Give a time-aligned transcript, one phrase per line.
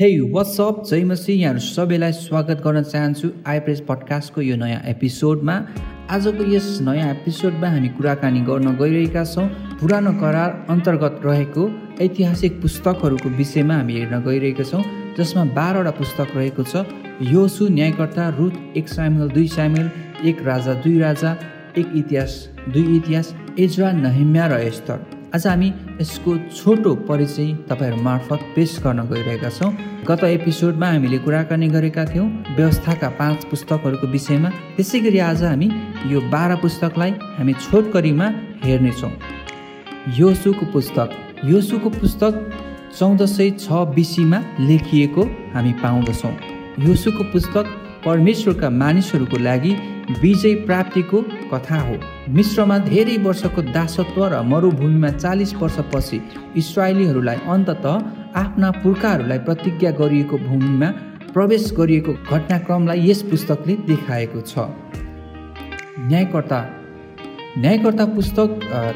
[0.00, 5.56] हे वाट्सअप जय मसी यहाँहरू सबैलाई स्वागत गर्न चाहन्छु आइप्रेस पडकास्टको यो नयाँ एपिसोडमा।
[6.10, 9.44] आजको यस नयाँ एपिसोडमा हामी कुराकानी गर्न गइरहेका छौँ।
[9.80, 11.68] पुरानो करार अन्तर्गत रहेको
[12.00, 14.82] ऐतिहासिक पुस्तकहरूको विषयमा हामी हेर्न गइरहेका छौँ
[15.18, 16.88] जसमा बाह्रवटा पुस्तक रहेको छ।
[17.28, 19.90] योसु न्यायकर्ता रुथ एक सामेल दुई सामेल
[20.24, 21.36] एक राजा दुई राजा
[21.76, 22.42] एक इतिहास
[22.72, 25.66] दुई इतिहास एजरा नहिम्या र एस्तर। आज हामी
[26.00, 29.70] यसको छोटो परिचय तपाईँहरू मार्फत पेस गर्न गइरहेका छौँ।
[30.08, 35.68] गत एपिसोडमा हामीले कुराकानी गरेका थियौँ व्यवस्थाका पाँच पुस्तकहरूको विषयमा। त्यसै गरी आज हामी
[36.06, 38.26] यो बाह्र पुस्तकलाई हामी छोटकरीमा
[38.64, 39.12] हेर्नेछौँ
[40.18, 41.08] योसुको पुस्तक।
[41.44, 42.32] योसुको पुस्तक
[42.98, 45.22] चौध सय छ बिसीमा लेखिएको
[45.54, 46.34] हामी पाउँदछौँ।
[46.88, 49.76] योसुको पुस्तक परमेश्वरका मानिसहरूको लागि
[50.22, 51.22] विजय प्राप्तिको
[51.52, 51.96] कथा हो।
[52.36, 56.18] मिश्रमा धेरै वर्षको दासत्व र मरुभूमिमा चालिस वर्षपछि
[56.56, 57.86] इसरायलीहरूलाई अन्तत
[58.42, 60.88] आफ्ना पुर्खाहरूलाई प्रतिज्ञा गरिएको भूमिमा
[61.34, 64.54] प्रवेश गरिएको घटनाक्रमलाई यस पुस्तकले देखाएको छ।
[66.10, 66.60] न्यायकर्ता
[67.58, 68.48] न्यायकर्ता पुस्तक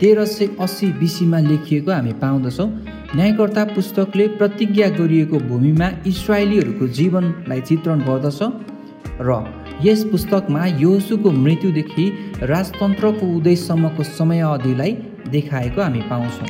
[0.00, 2.68] तेह्र सय अस्सी बिसीमा लेखिएको हामी पाउँदछौँ।
[3.16, 8.40] न्यायकर्ता पुस्तकले प्रतिज्ञा गरिएको भूमिमा इसरायलीहरूको जीवनलाई चित्रण गर्दछ
[9.20, 9.30] र
[9.84, 12.04] यस पुस्तकमा योसुको मृत्युदेखि
[12.42, 14.92] राजतन्त्रको उदयसम्मको समय अवधिलाई
[15.28, 16.48] देखाएको हामी पाउँछौँ।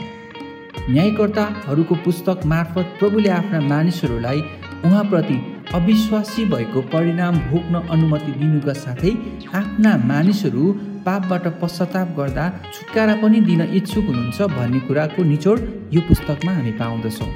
[0.91, 4.41] न्यायकर्ताहरूको पुस्तक मार्फत प्रभुले आफ्ना मानिसहरूलाई
[4.85, 5.39] उहाँप्रति
[5.75, 9.13] अविश्वासी भएको परिणाम भोग्न अनुमति दिनुका साथै
[9.55, 10.73] आफ्ना मानिसहरू
[11.07, 15.61] पापबाट पश्चाताप गर्दा छुटकारा पनि दिन इच्छुक हुनुहुन्छ भन्ने कुराको निचोड
[15.95, 17.31] यो पुस्तकमा हामी पाउँदछौँ।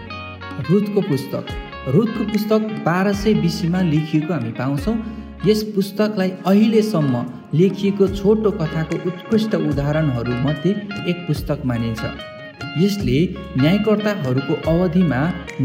[0.71, 1.45] रुथको पुस्तक
[1.89, 4.97] रुथको पुस्तक बाह्र सय बिसीमा लेखिएको हामी पाउँछौँ।
[5.47, 7.21] यस पुस्तकलाई अहिलेसम्म
[7.55, 10.71] लेखिएको छोटो कथाको उत्कृष्ट उदाहरणहरूमध्ये
[11.11, 12.01] एक पुस्तक मानिन्छ।
[12.79, 13.19] यसले
[13.59, 15.21] न्यायकर्ताहरूको अवधिमा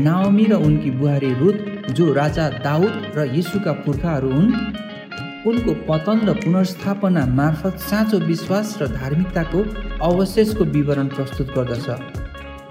[0.05, 1.57] नावमी र उनकी बुहारी रुथ
[1.91, 4.53] जो राजा दाउद र यीशुका पुर्खाहरू हुन्
[5.49, 9.59] उनको पतन र पुनर्स्थापना मार्फत साँचो विश्वास र धार्मिकताको
[10.07, 11.87] अवशेषको विवरण प्रस्तुत गर्दछ।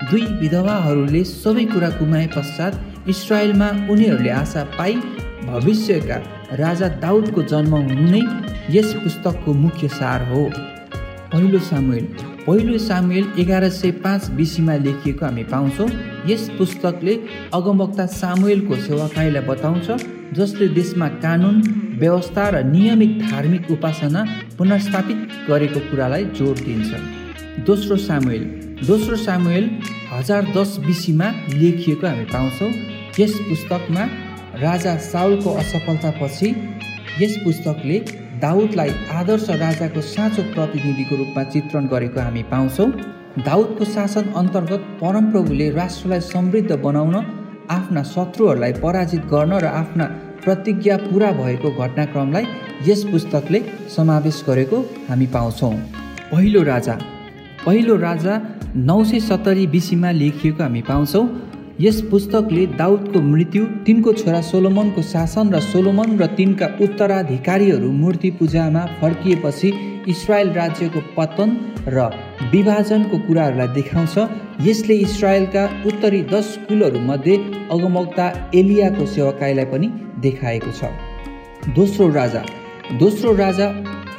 [0.08, 4.96] दुई विधवाहरूले सबै कुरा गुमाए पश्चात इसरायलमा उनीहरूले आशा पाई
[5.46, 6.16] भविष्यका
[6.56, 8.22] राजा दाउदको जन्म हुनु नै
[8.70, 10.42] यस पुस्तकको मुख्य सार हो।
[11.32, 12.04] पहिलो सामुएल।
[12.46, 15.88] पहिलो सामुएल एघार सय पाँच बिसीमा लेखिएको हामी पाउँछौँ।
[16.26, 17.14] यस पुस्तकले
[17.54, 19.86] अगमवक्ता सामुएलको सेवाकाईलाई बताउँछ
[20.34, 21.62] जसले देशमा कानुन
[22.00, 24.24] व्यवस्था र नियमित धार्मिक उपासना
[24.58, 26.90] पुनर्स्थापित गरेको कुरालाई जोड दिन्छ।
[27.66, 28.44] दोस्रो सामुएल।
[28.86, 29.70] दोस्रो सामुएल
[30.12, 32.70] हजार दस बिसीमा लेखिएको हामी पाउँछौँ।
[33.18, 34.06] यस पुस्तकमा
[34.60, 36.48] राजा साउलको असफलतापछि
[37.20, 37.98] यस पुस्तकले
[38.40, 42.90] दाउदलाई आदर्श राजाको साँचो प्रतिनिधिको रूपमा चित्रण गरेको हामी पाउँछौँ।
[43.46, 47.14] दाउदको शासन अन्तर्गत परमप्रभुले राष्ट्रलाई समृद्ध बनाउन
[47.70, 50.04] आफ्ना शत्रुहरूलाई पराजित गर्न र आफ्ना
[50.44, 52.44] प्रतिज्ञा पुरा भएको घटनाक्रमलाई
[52.88, 53.60] यस पुस्तकले
[53.96, 54.78] समावेश गरेको
[55.08, 55.74] हामी पाउँछौँ।
[56.32, 56.98] पहिलो राजा
[57.66, 58.40] पहिलो राजा
[58.76, 61.26] नौ सय सत्तरी बिसीमा लेखिएको हामी पाउँछौँ।
[61.80, 68.84] यस पुस्तकले दाउदको मृत्यु तिनको छोरा सोलोमनको शासन र सोलोमन र तिनका उत्तराधिकारीहरू मूर्ति पूजामा
[69.00, 69.72] फर्किएपछि
[70.08, 71.56] इसरायल राज्यको पतन
[71.88, 72.04] र
[72.52, 74.14] विभाजनको कुराहरूलाई देखाउँछ।
[74.60, 77.36] यसले इसरायलका उत्तरी दस कुलहरूमध्ये
[77.70, 79.88] अगमौक्ता एलियाको सेवाकाईलाई पनि
[80.22, 82.42] देखाएको छ। दोस्रो राजा।
[82.98, 83.66] दोस्रो राजा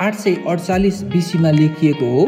[0.02, 2.28] आठ सय अडचालिस बिसीमा लेखिएको हो।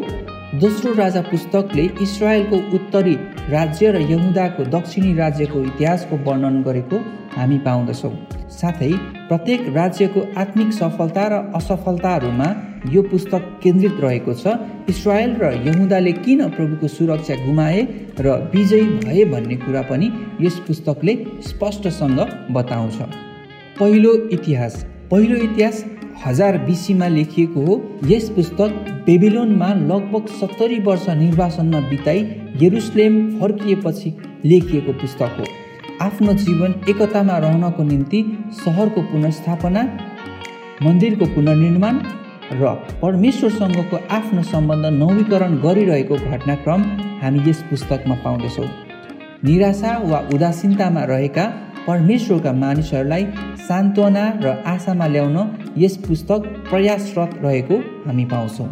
[0.60, 3.18] दोस्रो राजा पुस्तकले इसरायलको उत्तरी
[3.50, 6.98] राज्य र यहुदाको दक्षिणी राज्यको इतिहासको वर्णन गरेको
[7.36, 8.12] हामी पाउँदछौँ।
[8.52, 8.92] साथै
[9.30, 12.50] प्रत्येक राज्यको आत्मिक सफलता र असफलताहरूमा
[12.94, 14.56] यो पुस्तक केन्द्रित रहेको छ
[14.90, 17.82] इसरायल र यहुदाले किन प्रभुको सुरक्षा गुमाए
[18.20, 21.16] र विजयी भए भन्ने कुरा पनि यस पुस्तकले
[21.48, 22.20] स्पष्टसँग
[22.52, 22.98] बताउँछ।
[23.80, 25.84] पहिलो इतिहास पहिलो इतिहास
[26.26, 28.70] हजार बिसीमा लेखिएको हो। यस पुस्तक
[29.06, 32.20] बेबिलोनमा लगभग सत्तरी वर्ष निर्वासनमा बिताई
[32.62, 34.14] यरुसलेम फर्किएपछि
[34.46, 35.46] लेखिएको पुस्तक हो।
[36.02, 38.24] आफ्नो जीवन एकतामा रहनको निम्ति
[38.56, 39.84] सहरको पुनर्स्थापना
[40.84, 42.00] मन्दिरको पुनर्निर्माण
[42.52, 46.82] र परमेश्वरसँगको आफ्नो सम्बन्ध नवीकरण गरिरहेको घटनाक्रम
[47.22, 48.68] हामी यस पुस्तकमा पाउँदछौँ।
[49.44, 51.46] निराशा वा उदासीनतामा रहेका
[51.88, 53.24] परमेश्वरका मानिसहरूलाई
[53.68, 55.38] सान्त्वना र आशामा ल्याउन
[55.78, 58.68] यस पुस्तक प्रयासरत रहेको हामी पाउँछौँ।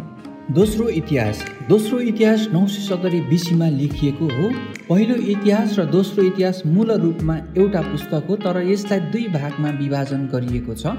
[0.56, 4.50] दोस्रो इतिहास। दोस्रो इतिहास नौ सय सत्तरी बिसीमा लेखिएको हो।
[4.88, 10.26] पहिलो इतिहास र दोस्रो इतिहास मूल रूपमा एउटा पुस्तक हो तर यसलाई दुई भागमा विभाजन
[10.32, 10.94] गरिएको छ।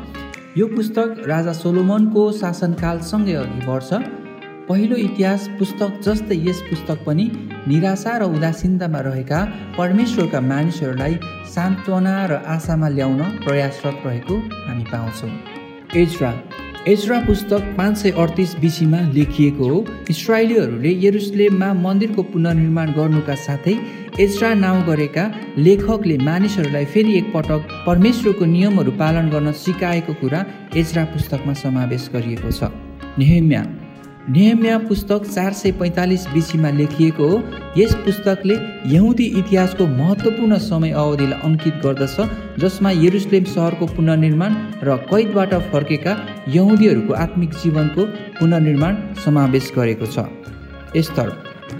[0.58, 3.90] यो पुस्तक राजा सोलोमनको शासनकालसँगै अघि बढ्छ
[4.70, 7.26] पहिलो इतिहास पुस्तक जस्तै यस पुस्तक पनि
[7.68, 9.40] निराशा र उदासीनतामा रहेका
[9.78, 11.14] परमेश्वरका मानिसहरूलाई
[11.54, 14.36] सान्त्वना र आशामा ल्याउन प्रयासरत रहेको
[14.66, 15.32] हामी पाउँछौँ।
[16.02, 16.32] एजरा।
[16.94, 19.80] एजरा पुस्तक पाँच सय अडतिस बिसीमा लेखिएको हो।
[20.10, 23.76] इसरायलीहरूले यरुसलेममा मन्दिरको पुनर्निर्माण गर्नुका साथै
[24.20, 25.26] एजरा नाउँ गरेका
[25.64, 32.76] लेखकले मानिसहरूलाई फेरि एकपटक परमेश्वरको नियमहरू पालन गर्न सिकाएको कुरा एजरा पुस्तकमा समावेश गरिएको छ।
[33.20, 33.64] नेहम्या
[34.30, 37.38] नेहम्या पुस्तक चार सय पैँतालिस बिसीमा लेखिएको हो।
[37.78, 38.56] यस पुस्तकले
[38.94, 46.18] यहुदी इतिहासको महत्त्वपूर्ण समय अवधिलाई अङ्कित गर्दछ जसमा यरुसलेम सहरको पुनर्निर्माण र कैदबाट फर्केका
[46.50, 48.06] यहुदीहरूको आत्मिक जीवनको
[48.40, 50.28] पुनर्निर्माण समावेश गरेको छ।
[50.96, 51.32] एस्तर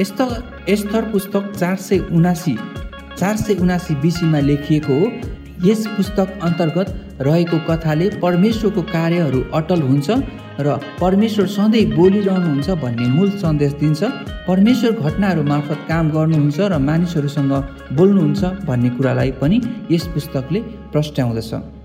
[0.02, 0.32] एस्तर
[0.70, 2.58] एस्तर पुस्तक चार सय उनासी
[3.18, 5.12] चार सय उनासी बिसीमा लेखिएको हो।
[5.66, 6.90] यस पुस्तक अन्तर्गत
[7.22, 10.10] रहेको कथाले परमेश्वरको कार्यहरू अटल हुन्छ
[10.60, 14.04] र परमेश्वर सधैँ बोलिरहनुहुन्छ भन्ने मूल सन्देश दिन्छ।
[14.48, 17.54] परमेश्वर घटनाहरू मार्फत काम गर्नुहुन्छ र मानिसहरूसँग
[17.98, 19.62] बोल्नुहुन्छ भन्ने कुरालाई पनि
[19.92, 20.60] यस पुस्तकले
[20.94, 21.77] प्रस्ट्याउँदछ